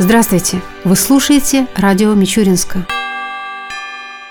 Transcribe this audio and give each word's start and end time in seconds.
Здравствуйте! 0.00 0.62
Вы 0.84 0.94
слушаете 0.94 1.66
радио 1.74 2.14
Мичуринска. 2.14 2.86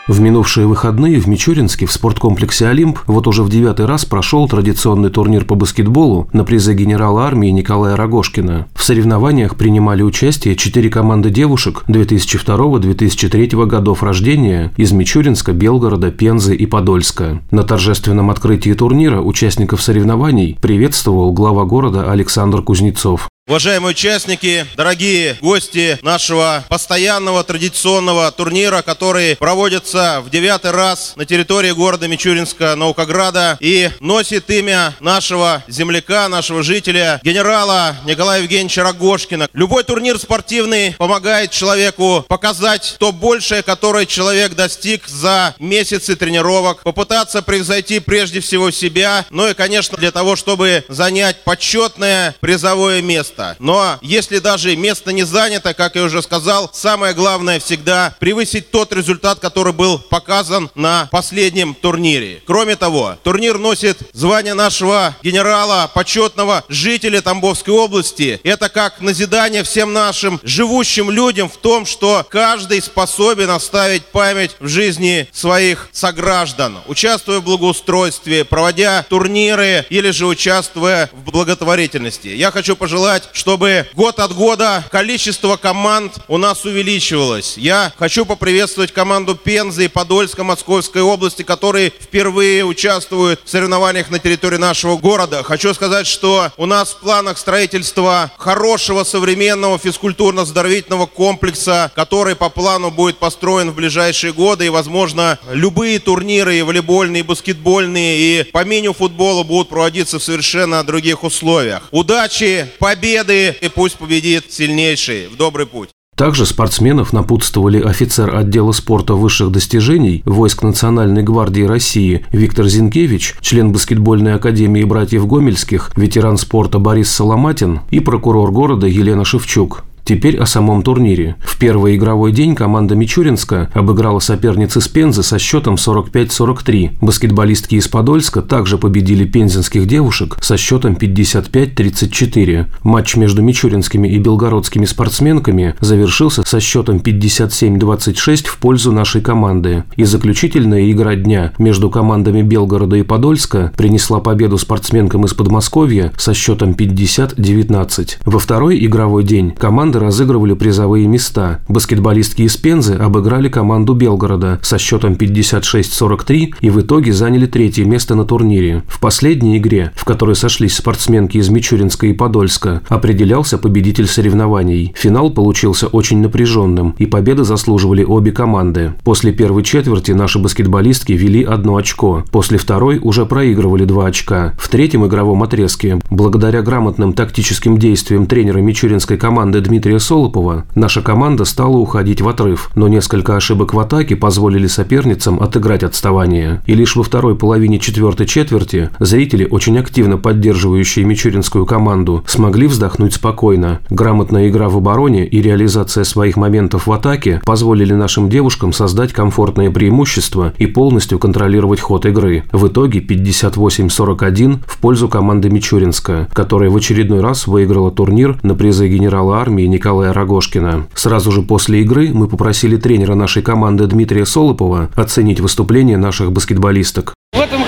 В 0.08 0.22
минувшие 0.22 0.66
выходные 0.66 1.20
в 1.20 1.28
Мичуринске 1.28 1.86
в 1.86 1.92
спорткомплексе 1.92 2.70
«Олимп» 2.70 3.00
вот 3.06 3.28
уже 3.28 3.44
в 3.44 3.50
девятый 3.50 3.86
раз 3.86 4.06
прошел 4.06 4.48
традиционный 4.48 5.10
турнир 5.10 5.44
по 5.44 5.56
баскетболу 5.56 6.30
на 6.32 6.46
призы 6.46 6.74
генерала 6.74 7.26
армии 7.26 7.50
Николая 7.50 7.98
Рогошкина. 7.98 8.70
В 8.74 8.82
соревнованиях 8.82 9.58
принимали 9.58 10.04
участие 10.04 10.56
четыре 10.56 10.90
команды 10.90 11.32
девушек 11.32 11.84
2002-2003 11.90 13.66
годов 13.66 14.04
рождения 14.04 14.72
из 14.78 14.94
Мичуринска, 14.94 15.52
Белгорода, 15.52 16.12
Пензы 16.12 16.56
и 16.56 16.66
Подольска. 16.66 17.42
На 17.52 17.64
торжественном 17.64 18.30
открытии 18.30 18.72
турнира 18.72 19.20
участников 19.20 19.82
соревнований 19.82 20.58
приветствовал 20.62 21.34
глава 21.34 21.66
города 21.66 22.10
Александр 22.10 22.62
Кузнецов. 22.62 23.28
Уважаемые 23.48 23.92
участники, 23.92 24.68
дорогие 24.76 25.38
гости 25.40 25.98
нашего 26.02 26.66
постоянного 26.68 27.46
традиционного 27.46 28.30
турнира, 28.34 28.82
который 28.82 29.38
проводится 29.38 30.20
в 30.20 30.30
девятый 30.30 30.72
раз 30.72 31.14
на 31.16 31.26
территории 31.26 31.72
города 31.72 32.10
Мичуринска, 32.10 32.76
Наукограда 32.76 33.58
и 33.62 33.90
носит 34.02 34.50
имя 34.50 34.94
нашего 35.00 35.64
земляка, 35.70 36.28
нашего 36.28 36.62
жителя, 36.62 37.22
генерала 37.24 37.96
Николая 38.04 38.42
Евгеньевича 38.42 38.84
Рогошкина. 38.84 39.48
Любой 39.54 39.86
турнир 39.86 40.20
спортивный 40.20 40.96
помогает 40.98 41.52
человеку 41.52 42.26
показать 42.28 42.98
то 43.00 43.14
большее, 43.14 43.64
которое 43.64 44.06
человек 44.06 44.56
достиг 44.56 45.08
за 45.08 45.56
месяцы 45.58 46.18
тренировок, 46.18 46.84
попытаться 46.84 47.42
превзойти 47.42 48.02
прежде 48.02 48.42
всего 48.42 48.72
себя, 48.72 49.26
ну 49.30 49.48
и, 49.48 49.54
конечно, 49.54 49.98
для 49.98 50.12
того, 50.12 50.36
чтобы 50.36 50.84
занять 50.90 51.46
почетное 51.46 52.36
призовое 52.42 53.02
место 53.02 53.37
место. 53.38 53.56
Но 53.60 53.98
если 54.02 54.40
даже 54.40 54.76
место 54.76 55.12
не 55.12 55.24
занято, 55.24 55.74
как 55.74 55.96
я 55.96 56.04
уже 56.04 56.22
сказал, 56.22 56.70
самое 56.74 57.14
главное 57.14 57.60
всегда 57.60 58.16
превысить 58.20 58.72
тот 58.72 58.94
результат, 58.94 59.40
который 59.40 59.74
был 59.74 60.00
показан 60.00 60.70
на 60.76 61.08
последнем 61.12 61.74
турнире. 61.74 62.42
Кроме 62.46 62.76
того, 62.76 63.18
турнир 63.24 63.58
носит 63.58 63.98
звание 64.14 64.54
нашего 64.54 65.16
генерала, 65.24 65.90
почетного 65.94 66.64
жителя 66.70 67.22
Тамбовской 67.22 67.74
области. 67.74 68.40
Это 68.44 68.70
как 68.70 69.02
назидание 69.02 69.64
всем 69.64 69.94
нашим 69.94 70.40
живущим 70.44 71.12
людям 71.12 71.50
в 71.50 71.58
том, 71.58 71.86
что 71.86 72.26
каждый 72.30 72.82
способен 72.82 73.50
оставить 73.50 74.06
память 74.06 74.56
в 74.60 74.68
жизни 74.68 75.28
своих 75.32 75.90
сограждан, 75.92 76.80
участвуя 76.88 77.40
в 77.40 77.44
благоустройстве, 77.44 78.44
проводя 78.46 79.06
турниры 79.10 79.86
или 79.90 80.12
же 80.12 80.26
участвуя 80.26 81.10
в 81.14 81.32
благотворительности. 81.32 82.30
Я 82.30 82.52
хочу 82.52 82.76
пожелать 82.76 83.27
чтобы 83.34 83.88
год 83.94 84.20
от 84.20 84.34
года 84.34 84.84
количество 84.92 85.58
команд 85.58 86.14
у 86.28 86.38
нас 86.38 86.66
увеличивалось. 86.66 87.58
Я 87.58 87.92
хочу 87.98 88.26
поприветствовать 88.26 88.92
команду 88.92 89.36
Пензы 89.36 89.86
и 89.86 89.88
Подольска 89.88 90.44
Московской 90.44 91.02
области, 91.02 91.44
которые 91.44 91.90
впервые 91.90 92.64
участвуют 92.66 93.42
в 93.44 93.50
соревнованиях 93.50 94.10
на 94.10 94.20
территории 94.20 94.58
нашего 94.58 94.98
города. 94.98 95.44
Хочу 95.44 95.74
сказать, 95.74 96.08
что 96.08 96.52
у 96.58 96.66
нас 96.66 96.92
в 96.92 96.98
планах 96.98 97.38
строительства 97.38 98.32
хорошего 98.38 99.04
современного 99.04 99.78
физкультурно-здоровительного 99.78 101.08
комплекса, 101.08 101.92
который 101.96 102.36
по 102.36 102.50
плану 102.50 102.92
будет 102.92 103.18
построен 103.18 103.72
в 103.72 103.76
ближайшие 103.76 104.34
годы. 104.34 104.68
И, 104.68 104.70
возможно, 104.70 105.40
любые 105.52 106.00
турниры, 106.00 106.58
и 106.58 106.62
волейбольные, 106.62 107.22
и 107.22 107.24
баскетбольные, 107.24 108.18
и 108.18 108.44
по 108.44 108.64
мини-футболу 108.64 109.44
будут 109.44 109.70
проводиться 109.70 110.20
в 110.20 110.24
совершенно 110.24 110.84
других 110.84 111.24
условиях. 111.24 111.88
Удачи, 111.92 112.72
побед! 112.80 113.17
Победы, 113.18 113.56
и 113.62 113.70
пусть 113.70 113.98
победит 113.98 114.46
сильнейший 114.50 115.28
в 115.28 115.38
добрый 115.38 115.66
путь. 115.66 115.90
Также 116.16 116.48
спортсменов 116.48 117.14
напутствовали 117.14 117.80
офицер 117.80 118.36
отдела 118.36 118.72
спорта 118.72 119.14
высших 119.14 119.52
достижений 119.52 120.24
войск 120.26 120.64
Национальной 120.64 121.22
гвардии 121.22 121.62
России 121.62 122.26
Виктор 122.32 122.68
Зинкевич, 122.68 123.36
член 123.40 123.72
баскетбольной 123.72 124.34
академии 124.34 124.84
братьев 124.84 125.28
Гомельских, 125.28 125.92
ветеран 125.96 126.38
спорта 126.38 126.80
Борис 126.80 127.12
Соломатин 127.12 127.82
и 127.92 128.00
прокурор 128.00 128.52
города 128.52 128.88
Елена 128.88 129.26
Шевчук. 129.26 129.84
Теперь 130.08 130.38
о 130.38 130.46
самом 130.46 130.84
турнире. 130.84 131.36
В 131.42 131.60
первый 131.60 131.98
игровой 131.98 132.32
день 132.32 132.56
команда 132.56 132.96
Мичуринска 132.96 133.70
обыграла 133.74 134.20
соперницы 134.20 134.80
с 134.80 134.88
Пензы 134.88 135.22
со 135.22 135.38
счетом 135.38 135.76
45-43. 135.76 137.00
Баскетболистки 137.02 137.76
из 137.76 137.90
Подольска 137.90 138.42
также 138.42 138.78
победили 138.78 139.26
пензенских 139.26 139.86
девушек 139.86 140.38
со 140.40 140.56
счетом 140.56 140.94
55-34. 140.94 142.68
Матч 142.84 143.18
между 143.18 143.42
мичуринскими 143.42 144.08
и 144.08 144.18
белгородскими 144.18 144.86
спортсменками 144.86 145.76
завершился 145.82 146.44
со 146.46 146.62
счетом 146.62 147.00
57-26 147.00 148.48
в 148.48 148.60
пользу 148.60 148.94
нашей 148.94 149.20
команды. 149.20 149.84
И 149.98 150.06
заключительная 150.06 150.90
игра 150.90 151.16
дня 151.16 151.52
между 151.58 151.90
командами 151.90 152.44
Белгорода 152.44 152.96
и 152.96 153.04
Подольска 153.04 153.74
принесла 153.76 154.22
победу 154.22 154.58
спортсменкам 154.58 155.26
из 155.26 155.34
Подмосковья 155.34 156.14
со 156.16 156.34
счетом 156.34 156.72
50-19. 156.72 158.20
Во 158.24 158.40
второй 158.40 158.86
игровой 158.86 159.26
день 159.26 159.52
команда 159.52 159.97
команды 159.98 160.00
разыгрывали 160.00 160.54
призовые 160.54 161.08
места. 161.08 161.60
Баскетболистки 161.68 162.44
из 162.44 162.56
Пензы 162.58 162.94
обыграли 162.94 163.50
команду 163.50 163.94
Белгорода 163.94 164.60
со 164.62 164.78
счетом 164.78 165.14
56-43 165.14 166.54
и 166.62 166.70
в 166.70 166.82
итоге 166.82 167.14
заняли 167.14 167.46
третье 167.46 167.86
место 167.86 168.16
на 168.16 168.24
турнире. 168.24 168.84
В 168.88 169.00
последней 169.00 169.58
игре, 169.58 169.92
в 169.96 170.06
которой 170.06 170.36
сошлись 170.36 170.76
спортсменки 170.76 171.38
из 171.38 171.50
Мичуринска 171.50 172.08
и 172.08 172.14
Подольска, 172.14 172.82
определялся 172.90 173.58
победитель 173.58 174.08
соревнований. 174.08 174.94
Финал 174.96 175.32
получился 175.32 175.88
очень 175.88 176.22
напряженным, 176.22 176.96
и 177.00 177.06
победы 177.06 177.44
заслуживали 177.44 178.04
обе 178.04 178.32
команды. 178.32 178.94
После 179.04 179.32
первой 179.32 179.64
четверти 179.64 180.12
наши 180.12 180.40
баскетболистки 180.40 181.14
вели 181.14 181.44
одно 181.44 181.76
очко, 181.76 182.24
после 182.32 182.58
второй 182.58 183.00
уже 183.02 183.26
проигрывали 183.26 183.86
два 183.86 184.08
очка. 184.08 184.54
В 184.58 184.70
третьем 184.70 185.06
игровом 185.06 185.44
отрезке, 185.44 186.00
благодаря 186.10 186.62
грамотным 186.62 187.14
тактическим 187.14 187.78
действиям 187.78 188.28
тренера 188.28 188.60
мичуринской 188.60 189.18
команды 189.18 189.62
Дмитрия 189.62 189.87
Дмитрия 189.88 190.02
Солопова 190.02 190.66
наша 190.76 191.02
команда 191.02 191.46
стала 191.46 191.78
уходить 191.78 192.20
в 192.20 192.28
отрыв, 192.28 192.72
но 192.76 192.90
несколько 192.90 193.38
ошибок 193.38 193.74
в 193.74 193.80
атаке 193.80 194.18
позволили 194.18 194.68
соперницам 194.68 195.42
отыграть 195.42 195.82
отставание. 195.82 196.62
И 196.66 196.74
лишь 196.74 196.98
во 196.98 197.04
второй 197.04 197.38
половине 197.38 197.80
четвертой 197.80 198.26
четверти 198.26 198.90
зрители, 199.00 199.48
очень 199.50 199.80
активно 199.80 200.18
поддерживающие 200.18 201.06
мичуринскую 201.06 201.66
команду, 201.66 202.22
смогли 202.28 202.68
вздохнуть 202.68 203.14
спокойно. 203.14 203.80
Грамотная 203.90 204.50
игра 204.50 204.68
в 204.68 204.76
обороне 204.76 205.26
и 205.26 205.42
реализация 205.42 206.04
своих 206.04 206.36
моментов 206.36 206.88
в 206.88 206.92
атаке 206.92 207.40
позволили 207.46 207.94
нашим 207.94 208.30
девушкам 208.30 208.74
создать 208.74 209.14
комфортное 209.14 209.72
преимущество 209.72 210.52
и 210.58 210.66
полностью 210.66 211.18
контролировать 211.18 211.80
ход 211.80 212.06
игры. 212.06 212.44
В 212.52 212.68
итоге 212.68 213.00
58-41 213.00 214.58
в 214.68 214.80
пользу 214.80 215.08
команды 215.08 215.50
Мичуринска, 215.50 216.28
которая 216.34 216.70
в 216.70 216.76
очередной 216.76 217.22
раз 217.22 217.48
выиграла 217.48 217.90
турнир 217.90 218.38
на 218.44 218.54
призы 218.54 218.90
генерала 218.90 219.38
армии 219.38 219.77
Николая 219.78 220.12
Рогошкина. 220.12 220.88
Сразу 220.96 221.32
же 221.32 221.44
после 221.44 221.82
игры 221.84 222.12
мы 222.12 222.28
попросили 222.28 222.78
тренера 222.78 223.14
нашей 223.14 223.44
команды 223.44 223.86
Дмитрия 223.86 224.26
Солопова 224.26 224.90
оценить 224.96 225.40
выступление 225.40 225.98
наших 225.98 226.32
баскетболисток. 226.32 227.14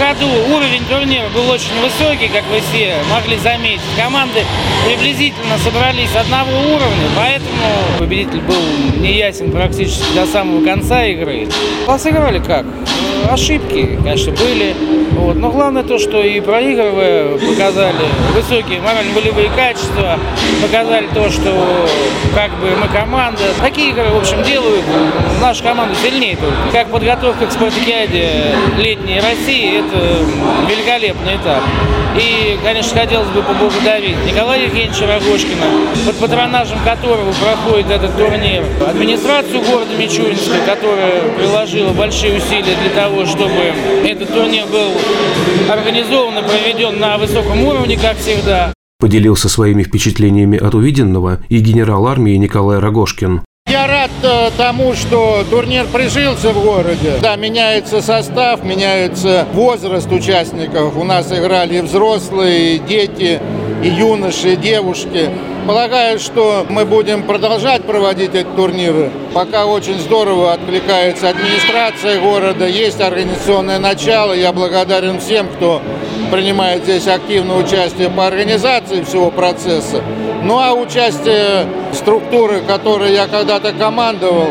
Году 0.10 0.26
уровень 0.56 0.84
турнира 0.90 1.30
был 1.36 1.48
очень 1.52 1.80
высокий, 1.84 2.30
как 2.30 2.44
вы 2.48 2.62
все 2.62 2.96
могли 3.14 3.38
заметить. 3.38 3.80
Команды 3.96 4.44
приблизительно 4.88 5.56
собрались 5.64 6.16
одного 6.16 6.50
уровня, 6.74 7.10
поэтому 7.16 8.00
победитель 8.00 8.42
был 8.42 8.56
неясен 9.00 9.52
практически 9.52 10.12
до 10.16 10.26
самого 10.26 10.66
конца 10.66 11.06
игры. 11.06 11.48
А 11.88 12.00
сыграли 12.00 12.40
как? 12.40 12.66
Ошибки, 13.30 14.00
конечно, 14.04 14.32
были. 14.32 14.74
Вот. 15.12 15.36
Но 15.36 15.52
главное 15.52 15.84
то, 15.84 16.00
что 16.00 16.24
и 16.24 16.40
проигрывая, 16.40 17.38
показали 17.38 18.06
высокие 18.34 18.80
морально-волевые 18.80 19.50
качества, 19.56 20.18
показали 20.62 21.08
то, 21.14 21.30
что 21.30 21.88
как 22.34 22.52
бы 22.60 22.70
мы 22.82 22.88
команда. 22.88 23.44
Такие 23.60 23.90
игры, 23.90 24.10
в 24.10 24.18
общем, 24.18 24.42
делают 24.44 24.86
нашу 25.42 25.64
команду 25.64 25.96
сильнее. 26.02 26.38
Как 26.72 26.88
подготовка 26.88 27.48
к 27.48 27.52
спартакиаде 27.52 28.56
летней 28.78 29.20
России, 29.20 29.80
это 29.80 29.99
великолепный 30.70 31.36
этап. 31.36 31.64
И, 32.18 32.58
конечно, 32.64 33.00
хотелось 33.00 33.30
бы 33.30 33.42
поблагодарить 33.44 34.18
Николая 34.26 34.66
Евгеньевича 34.66 35.08
Рогошкина, 35.08 35.66
под 36.06 36.16
патронажем 36.18 36.80
которого 36.84 37.32
проходит 37.34 37.90
этот 37.92 38.18
турнир, 38.18 38.64
администрацию 38.86 39.62
города 39.62 39.96
Мичуринска, 39.98 40.56
которая 40.66 41.22
приложила 41.38 41.94
большие 41.94 42.38
усилия 42.38 42.76
для 42.82 43.02
того, 43.02 43.26
чтобы 43.26 43.74
этот 44.04 44.34
турнир 44.34 44.66
был 44.66 44.92
организован 45.70 46.40
и 46.40 46.42
проведен 46.42 47.00
на 47.00 47.18
высоком 47.18 47.64
уровне, 47.64 47.98
как 47.98 48.18
всегда. 48.18 48.74
Поделился 49.00 49.48
своими 49.48 49.84
впечатлениями 49.84 50.58
от 50.58 50.76
увиденного 50.76 51.40
и 51.48 51.60
генерал 51.60 52.08
армии 52.08 52.36
Николай 52.36 52.80
Рогошкин. 52.80 53.42
Я 53.70 53.86
рад 53.86 54.10
э, 54.24 54.50
тому, 54.58 54.96
что 54.96 55.44
турнир 55.48 55.86
прижился 55.86 56.50
в 56.50 56.64
городе. 56.64 57.14
Да, 57.22 57.36
меняется 57.36 58.02
состав, 58.02 58.64
меняется 58.64 59.46
возраст 59.54 60.12
участников. 60.12 60.98
У 60.98 61.04
нас 61.04 61.32
играли 61.32 61.80
взрослые, 61.82 62.80
дети, 62.80 63.40
и 63.84 63.88
юноши, 63.90 64.54
и 64.54 64.56
девушки. 64.56 65.30
Полагаю, 65.68 66.20
что 66.20 66.66
мы 66.70 66.86
будем 66.86 67.24
продолжать 67.24 67.84
проводить 67.84 68.34
эти 68.34 68.48
турниры. 68.56 69.12
Пока 69.34 69.66
очень 69.66 70.00
здорово 70.00 70.54
откликается 70.54 71.30
администрация 71.30 72.20
города, 72.20 72.66
есть 72.66 73.00
организационное 73.00 73.78
начало. 73.78 74.34
Я 74.34 74.52
благодарен 74.52 75.20
всем, 75.20 75.48
кто 75.48 75.82
принимает 76.32 76.84
здесь 76.84 77.08
активное 77.08 77.58
участие 77.58 78.10
по 78.10 78.26
организации 78.26 79.04
всего 79.04 79.32
процесса. 79.32 80.02
Ну 80.44 80.58
а 80.58 80.74
участие 80.74 81.68
структуры, 81.94 82.62
которой 82.62 83.14
я 83.14 83.28
когда-то 83.28 83.74
командовал, 83.74 84.48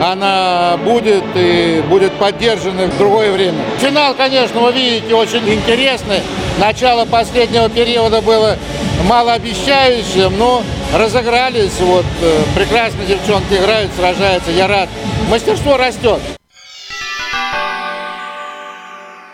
она 0.00 0.78
будет 0.84 1.24
и 1.34 1.82
будет 1.88 2.12
поддержана 2.12 2.86
в 2.86 2.98
другое 2.98 3.32
время. 3.32 3.58
Финал, 3.78 4.14
конечно, 4.14 4.60
вы 4.60 4.72
видите, 4.72 5.14
очень 5.14 5.46
интересный. 5.48 6.20
Начало 6.58 7.06
последнего 7.06 7.68
периода 7.68 8.20
было 8.20 8.56
малообещающим, 9.08 10.36
но 10.38 10.62
разыгрались. 10.94 11.78
Вот 11.80 12.06
э, 12.20 12.42
прекрасно 12.54 13.04
девчонки 13.06 13.54
играют, 13.54 13.90
сражаются. 13.96 14.50
Я 14.50 14.68
рад. 14.68 14.88
Мастерство 15.30 15.76
растет. 15.76 16.20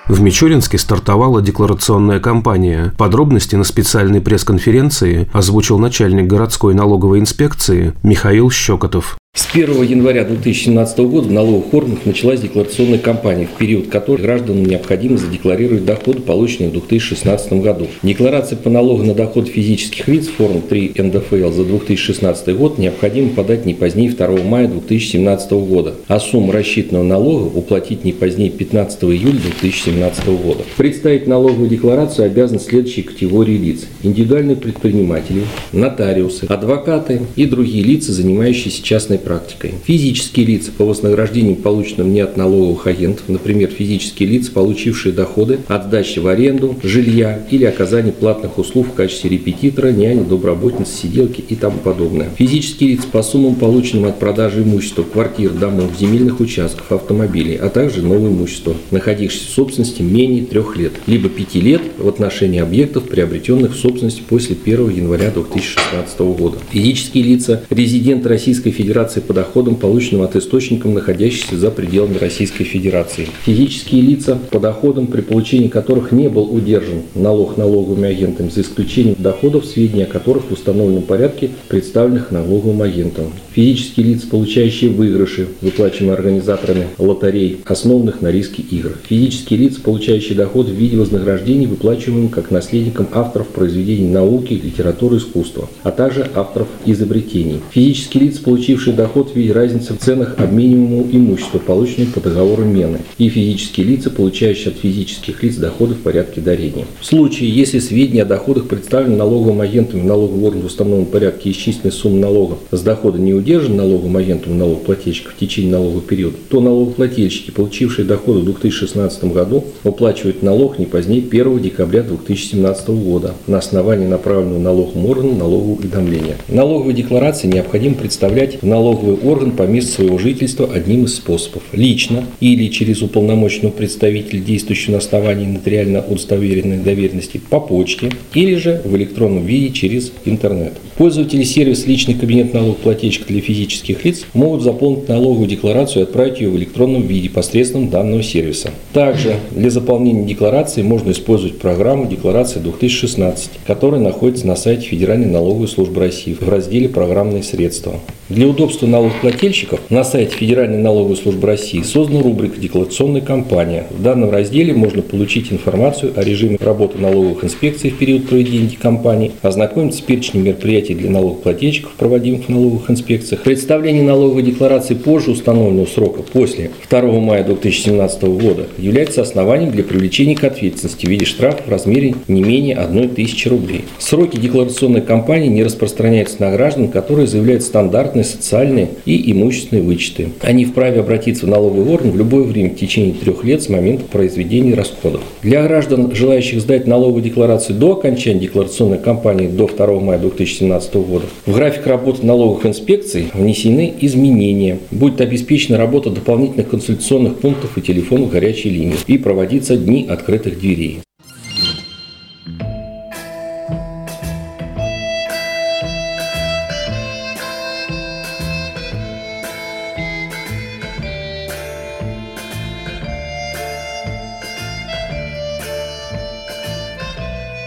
В 0.08 0.22
Мичуринске 0.22 0.78
стартовала 0.78 1.42
декларационная 1.42 2.18
кампания. 2.18 2.94
Подробности 2.96 3.56
на 3.56 3.64
специальной 3.64 4.22
пресс-конференции 4.22 5.28
озвучил 5.34 5.78
начальник 5.78 6.26
городской 6.26 6.72
налоговой 6.72 7.20
инспекции 7.20 7.92
Михаил 8.02 8.50
Щекотов. 8.50 9.18
С 9.48 9.54
1 9.54 9.82
января 9.82 10.24
2017 10.24 10.98
года 10.98 11.28
в 11.28 11.32
налоговых 11.32 11.72
органах 11.72 12.04
началась 12.04 12.40
декларационная 12.40 12.98
кампания, 12.98 13.46
в 13.46 13.56
период 13.56 13.86
которой 13.86 14.20
гражданам 14.20 14.64
необходимо 14.64 15.16
задекларировать 15.16 15.86
доходы, 15.86 16.20
полученные 16.20 16.68
в 16.68 16.72
2016 16.72 17.52
году. 17.54 17.86
Декларация 18.02 18.58
по 18.58 18.68
налогу 18.68 19.04
на 19.04 19.14
доход 19.14 19.48
физических 19.48 20.06
лиц 20.08 20.26
формы 20.26 20.60
3 20.60 20.92
НДФЛ 20.98 21.52
за 21.52 21.64
2016 21.64 22.56
год 22.56 22.78
необходимо 22.78 23.30
подать 23.30 23.64
не 23.64 23.74
позднее 23.74 24.10
2 24.10 24.28
мая 24.42 24.66
2017 24.66 25.52
года, 25.52 25.94
а 26.08 26.18
сумму 26.18 26.52
рассчитанного 26.52 27.04
налога 27.04 27.56
уплатить 27.56 28.04
не 28.04 28.12
позднее 28.12 28.50
15 28.50 29.04
июля 29.04 29.38
2017 29.60 30.26
года. 30.42 30.64
Представить 30.76 31.26
налоговую 31.26 31.70
декларацию 31.70 32.26
обязаны 32.26 32.58
следующие 32.58 33.04
категории 33.04 33.56
лиц. 33.56 33.86
Индивидуальные 34.02 34.56
предприниматели, 34.56 35.44
нотариусы, 35.72 36.44
адвокаты 36.46 37.22
и 37.36 37.46
другие 37.46 37.84
лица, 37.84 38.12
занимающиеся 38.12 38.82
частной 38.82 39.18
практикой. 39.28 39.74
Физические 39.84 40.46
лица 40.46 40.72
по 40.72 40.86
вознаграждениям, 40.86 41.56
полученным 41.56 42.14
не 42.14 42.20
от 42.20 42.38
налоговых 42.38 42.86
агентов, 42.86 43.28
например, 43.28 43.68
физические 43.68 44.26
лица, 44.30 44.50
получившие 44.52 45.12
доходы 45.12 45.58
от 45.68 45.84
сдачи 45.84 46.18
в 46.18 46.26
аренду, 46.26 46.76
жилья 46.82 47.46
или 47.50 47.66
оказания 47.66 48.10
платных 48.10 48.56
услуг 48.56 48.86
в 48.88 48.92
качестве 48.94 49.28
репетитора, 49.28 49.92
няни, 49.92 50.22
доброботницы, 50.22 50.96
сиделки 50.96 51.44
и 51.46 51.54
тому 51.56 51.78
подобное. 51.78 52.30
Физические 52.38 52.92
лица 52.92 53.06
по 53.12 53.22
суммам, 53.22 53.56
полученным 53.56 54.06
от 54.06 54.18
продажи 54.18 54.62
имущества, 54.62 55.02
квартир, 55.02 55.50
домов, 55.50 55.90
земельных 56.00 56.40
участков, 56.40 56.90
автомобилей, 56.90 57.56
а 57.56 57.68
также 57.68 58.00
новое 58.00 58.30
имущество, 58.30 58.74
находившееся 58.90 59.48
в 59.48 59.50
собственности 59.50 60.00
менее 60.00 60.46
трех 60.46 60.74
лет, 60.78 60.92
либо 61.06 61.28
пяти 61.28 61.60
лет 61.60 61.82
в 61.98 62.08
отношении 62.08 62.60
объектов, 62.60 63.04
приобретенных 63.04 63.74
в 63.74 63.78
собственности 63.78 64.22
после 64.26 64.56
1 64.64 64.88
января 64.88 65.30
2016 65.30 66.18
года. 66.20 66.56
Физические 66.70 67.24
лица, 67.24 67.62
резиденты 67.68 68.30
Российской 68.30 68.70
Федерации 68.70 69.07
декларации 69.08 69.20
по 69.20 69.32
доходам, 69.32 69.76
полученным 69.76 70.22
от 70.22 70.36
источников, 70.36 70.92
находящихся 70.92 71.56
за 71.56 71.70
пределами 71.70 72.18
Российской 72.18 72.64
Федерации. 72.64 73.28
Физические 73.44 74.02
лица, 74.02 74.38
по 74.50 74.60
доходам, 74.60 75.06
при 75.06 75.20
получении 75.20 75.68
которых 75.68 76.12
не 76.12 76.28
был 76.28 76.54
удержан 76.54 77.02
налог 77.14 77.56
налоговыми 77.56 78.08
агентами, 78.08 78.50
за 78.50 78.60
исключением 78.60 79.16
доходов, 79.18 79.64
сведения 79.64 80.04
о 80.04 80.06
которых 80.06 80.44
в 80.44 80.52
установленном 80.52 81.02
порядке 81.02 81.50
представленных 81.68 82.30
налоговым 82.30 82.82
агентом. 82.82 83.32
Физические 83.52 84.06
лица, 84.06 84.26
получающие 84.28 84.90
выигрыши, 84.90 85.48
выплачиваемые 85.62 86.14
организаторами 86.14 86.86
лотерей, 86.98 87.58
основанных 87.64 88.22
на 88.22 88.30
риске 88.30 88.62
игр. 88.62 88.92
Физические 89.08 89.60
лица, 89.60 89.80
получающие 89.80 90.36
доход 90.36 90.68
в 90.68 90.72
виде 90.72 90.96
вознаграждений, 90.96 91.66
выплачиваемым 91.66 92.28
как 92.28 92.50
наследникам 92.50 93.08
авторов 93.12 93.48
произведений 93.48 94.08
науки, 94.08 94.54
литературы, 94.54 95.16
искусства, 95.16 95.68
а 95.82 95.90
также 95.90 96.28
авторов 96.34 96.68
изобретений. 96.84 97.60
Физические 97.70 98.24
лица, 98.24 98.42
получившие 98.42 98.94
доход 98.98 99.30
в 99.30 99.36
виде 99.36 99.52
разницы 99.52 99.94
в 99.94 99.98
ценах 99.98 100.34
обмениваемого 100.38 101.06
имущества, 101.10 101.58
полученного 101.58 102.10
по 102.10 102.20
договору 102.20 102.64
мены, 102.64 102.98
и 103.16 103.28
физические 103.28 103.86
лица, 103.86 104.10
получающие 104.10 104.72
от 104.72 104.78
физических 104.78 105.42
лиц 105.42 105.56
доходы 105.56 105.94
в 105.94 106.00
порядке 106.00 106.40
дарения. 106.40 106.84
В 107.00 107.06
случае, 107.06 107.48
если 107.48 107.78
сведения 107.78 108.22
о 108.22 108.26
доходах 108.26 108.66
представлены 108.66 109.16
налоговым 109.16 109.60
агентом 109.60 110.04
налоговым 110.06 110.44
органом 110.44 110.64
в 110.64 110.66
установленном 110.66 111.10
порядке 111.10 111.50
исчисленной 111.50 111.92
суммы 111.92 112.18
налога 112.18 112.58
с 112.72 112.82
дохода 112.82 113.18
не 113.18 113.32
удержан 113.32 113.76
налоговым 113.76 114.16
агентом 114.16 114.58
налогоплательщика 114.58 115.30
в 115.30 115.36
течение 115.36 115.72
налогового 115.72 116.02
периода, 116.02 116.36
то 116.48 116.60
налогоплательщики, 116.60 117.52
получившие 117.52 118.04
доходы 118.04 118.40
в 118.40 118.44
2016 118.46 119.24
году, 119.24 119.64
уплачивают 119.84 120.42
налог 120.42 120.78
не 120.78 120.86
позднее 120.86 121.22
1 121.22 121.60
декабря 121.60 122.02
2017 122.02 122.88
года 122.88 123.34
на 123.46 123.58
основании 123.58 124.06
направленного 124.06 124.58
налоговым 124.58 125.06
органом 125.06 125.38
налогового 125.38 125.78
уведомления. 125.78 126.36
Налоговые 126.48 126.96
декларации 126.96 127.46
необходимо 127.46 127.94
представлять 127.94 128.60
в 128.60 128.66
налоговом 128.66 128.87
налоговый 128.88 129.16
орган 129.16 129.52
по 129.52 129.62
месту 129.62 129.92
своего 129.92 130.18
жительства 130.18 130.70
одним 130.72 131.04
из 131.04 131.16
способов. 131.16 131.62
Лично 131.72 132.24
или 132.40 132.68
через 132.68 133.02
уполномоченного 133.02 133.72
представителя, 133.72 134.40
действующего 134.40 134.92
на 134.92 134.98
основании 134.98 135.46
нотариально 135.46 136.02
удостоверенной 136.02 136.78
доверенности 136.78 137.38
по 137.50 137.60
почте 137.60 138.10
или 138.34 138.54
же 138.54 138.80
в 138.84 138.96
электронном 138.96 139.44
виде 139.44 139.72
через 139.72 140.12
интернет. 140.24 140.74
Пользователи 140.96 141.42
сервиса 141.42 141.86
«Личный 141.86 142.14
кабинет 142.14 142.54
налогоплательщика 142.54 143.28
для 143.28 143.40
физических 143.40 144.04
лиц» 144.04 144.24
могут 144.32 144.62
заполнить 144.62 145.08
налоговую 145.08 145.48
декларацию 145.48 146.00
и 146.00 146.02
отправить 146.04 146.40
ее 146.40 146.48
в 146.48 146.56
электронном 146.56 147.06
виде 147.06 147.28
посредством 147.28 147.90
данного 147.90 148.22
сервиса. 148.22 148.70
Также 148.92 149.36
для 149.50 149.70
заполнения 149.70 150.26
декларации 150.26 150.82
можно 150.82 151.10
использовать 151.10 151.58
программу 151.58 152.06
«Декларация 152.06 152.62
2016», 152.62 153.50
которая 153.66 154.00
находится 154.00 154.46
на 154.46 154.56
сайте 154.56 154.86
Федеральной 154.86 155.26
налоговой 155.26 155.68
службы 155.68 156.00
России 156.00 156.36
в 156.40 156.48
разделе 156.48 156.88
«Программные 156.88 157.42
средства». 157.42 158.00
Для 158.28 158.46
удобства 158.46 158.86
налогоплательщиков 158.86 159.80
на 159.88 160.04
сайте 160.04 160.36
Федеральной 160.36 160.76
налоговой 160.76 161.16
службы 161.16 161.46
России 161.46 161.80
создана 161.80 162.20
рубрика 162.20 162.60
«Декларационная 162.60 163.22
кампания». 163.22 163.86
В 163.88 164.02
данном 164.02 164.30
разделе 164.30 164.74
можно 164.74 165.00
получить 165.00 165.50
информацию 165.50 166.12
о 166.14 166.22
режиме 166.22 166.58
работы 166.60 166.98
налоговых 166.98 167.42
инспекций 167.42 167.88
в 167.88 167.96
период 167.96 168.28
проведения 168.28 168.76
кампании, 168.76 169.32
ознакомиться 169.40 170.00
с 170.00 170.02
перечнем 170.02 170.44
мероприятий 170.44 170.94
для 170.94 171.08
налогоплательщиков, 171.08 171.92
проводимых 171.92 172.44
в 172.44 172.48
налоговых 172.50 172.90
инспекциях, 172.90 173.40
представление 173.44 174.02
налоговой 174.02 174.42
декларации 174.42 174.92
позже 174.92 175.30
установленного 175.30 175.86
срока, 175.86 176.22
после 176.22 176.72
2 176.90 177.00
мая 177.20 177.44
2017 177.44 178.24
года, 178.24 178.66
является 178.76 179.22
основанием 179.22 179.70
для 179.70 179.84
привлечения 179.84 180.36
к 180.36 180.44
ответственности 180.44 181.06
в 181.06 181.08
виде 181.08 181.24
штрафа 181.24 181.62
в 181.66 181.70
размере 181.70 182.14
не 182.28 182.42
менее 182.42 182.76
1 182.76 183.08
тысячи 183.08 183.48
рублей. 183.48 183.86
Сроки 183.98 184.36
декларационной 184.36 185.00
кампании 185.00 185.48
не 185.48 185.62
распространяются 185.62 186.42
на 186.42 186.52
граждан, 186.52 186.88
которые 186.88 187.26
заявляют 187.26 187.62
стандартные 187.62 188.17
стандартные 188.18 188.24
социальные 188.24 188.88
и 189.04 189.32
имущественные 189.32 189.82
вычеты. 189.82 190.28
Они 190.42 190.64
вправе 190.64 191.00
обратиться 191.00 191.46
в 191.46 191.48
налоговый 191.48 191.92
орган 191.92 192.10
в 192.10 192.16
любое 192.16 192.42
время 192.42 192.70
в 192.70 192.76
течение 192.76 193.14
трех 193.14 193.44
лет 193.44 193.62
с 193.62 193.68
момента 193.68 194.04
произведения 194.04 194.74
расходов. 194.74 195.22
Для 195.42 195.62
граждан, 195.62 196.14
желающих 196.14 196.60
сдать 196.60 196.86
налоговую 196.86 197.22
декларацию 197.22 197.78
до 197.78 197.92
окончания 197.92 198.40
декларационной 198.40 198.98
кампании 198.98 199.48
до 199.48 199.66
2 199.66 200.00
мая 200.00 200.18
2017 200.18 200.94
года, 200.96 201.26
в 201.46 201.54
график 201.54 201.86
работы 201.86 202.24
налоговых 202.24 202.66
инспекций 202.66 203.28
внесены 203.34 203.92
изменения. 204.00 204.78
Будет 204.90 205.20
обеспечена 205.20 205.78
работа 205.78 206.10
дополнительных 206.10 206.68
консультационных 206.68 207.38
пунктов 207.38 207.76
и 207.76 207.82
телефонов 207.82 208.30
горячей 208.30 208.70
линии 208.70 208.96
и 209.06 209.18
проводиться 209.18 209.76
дни 209.76 210.06
открытых 210.08 210.60
дверей. 210.60 211.00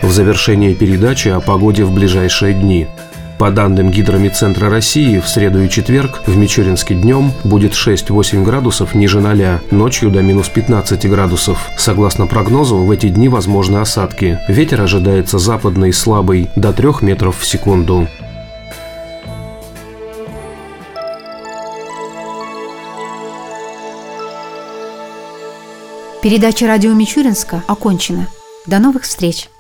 В 0.01 0.12
завершение 0.12 0.75
передачи 0.75 1.27
о 1.29 1.39
погоде 1.39 1.84
в 1.84 1.93
ближайшие 1.93 2.53
дни. 2.53 2.88
По 3.38 3.50
данным 3.50 3.89
Гидромедцентра 3.89 4.70
России, 4.70 5.20
в 5.20 5.27
среду 5.27 5.63
и 5.63 5.70
четверг 5.70 6.22
в 6.27 6.38
Мичуринске 6.38 6.93
днем 6.93 7.31
будет 7.43 7.74
6-8 7.74 8.43
градусов 8.43 8.93
ниже 8.93 9.20
0, 9.20 9.62
ночью 9.72 10.12
до 10.12 10.22
минус 10.22 10.48
15 10.50 11.10
градусов. 11.10 11.70
Согласно 11.75 12.27
прогнозу, 12.27 12.77
в 12.77 12.91
эти 12.91 13.10
дни 13.10 13.29
возможны 13.29 13.77
осадки. 13.77 14.39
Ветер 14.48 14.81
ожидается 14.81 15.39
западный 15.39 15.91
слабый 15.91 16.50
до 16.55 16.72
3 16.72 16.89
метров 17.01 17.39
в 17.39 17.46
секунду. 17.48 18.08
Передача 26.22 26.67
радио 26.67 26.93
Мичуринска 26.93 27.63
окончена. 27.67 28.27
До 28.67 28.77
новых 28.77 29.01
встреч! 29.01 29.50